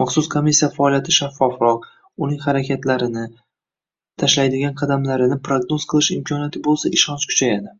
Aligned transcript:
Maxusus 0.00 0.28
komissiya 0.30 0.68
faoliyati 0.78 1.14
shaffofroq, 1.18 1.86
uning 2.28 2.42
harakatlarini, 2.48 3.24
tashlaydigan 4.24 4.78
qadamlarini 4.84 5.40
prognoz 5.50 5.90
qilish 5.96 6.14
imkoniyati 6.20 6.66
boʻlsa 6.70 6.96
ishonch 7.00 7.34
kuchayadi. 7.34 7.78